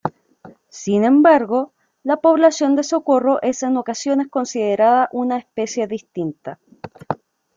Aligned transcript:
Sin 0.69 1.03
embargo, 1.05 1.73
la 2.01 2.17
población 2.17 2.75
de 2.75 2.81
Socorro 2.81 3.39
es 3.43 3.61
en 3.61 3.77
ocasiones 3.77 4.29
considerada 4.31 5.07
una 5.11 5.37
especie 5.37 5.85
distinta. 5.85 6.59